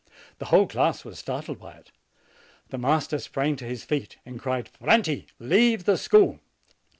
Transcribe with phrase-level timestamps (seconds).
[0.39, 1.91] The whole class was startled by it.
[2.69, 6.39] The master sprang to his feet, and cried: "Franti, leave the school